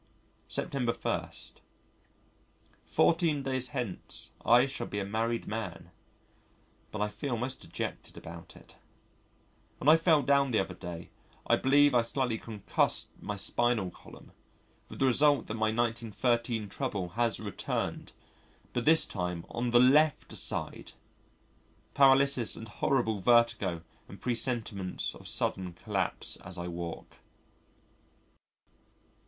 September 0.47 0.93
1. 0.99 1.29
Fourteen 2.87 3.43
days 3.43 3.67
hence 3.67 4.31
I 4.43 4.65
shall 4.65 4.87
be 4.87 4.97
a 4.97 5.05
married 5.05 5.45
man. 5.45 5.91
But 6.91 7.03
I 7.03 7.07
feel 7.07 7.37
most 7.37 7.59
dejected 7.61 8.17
about 8.17 8.55
it. 8.55 8.77
When 9.77 9.87
I 9.87 9.97
fell 10.01 10.23
down 10.23 10.49
the 10.49 10.57
other 10.59 10.73
day, 10.73 11.11
I 11.45 11.55
believe 11.55 11.93
I 11.93 12.01
slightly 12.01 12.39
concussed 12.39 13.11
my 13.21 13.35
spinal 13.35 13.91
column, 13.91 14.31
with 14.89 14.97
the 14.97 15.05
result 15.05 15.45
that 15.45 15.53
my 15.53 15.67
1913 15.71 16.67
trouble 16.67 17.09
has 17.09 17.39
returned, 17.39 18.13
but 18.73 18.85
this 18.85 19.05
time 19.05 19.45
on 19.51 19.69
the 19.69 19.79
left 19.79 20.35
side! 20.35 20.93
paralysis 21.93 22.55
and 22.55 22.67
horrible 22.67 23.19
vertigo 23.19 23.83
and 24.07 24.19
presentiments 24.19 25.13
of 25.13 25.27
sudden 25.27 25.73
collapse 25.73 26.37
as 26.37 26.57
I 26.57 26.67
walk. 26.67 27.17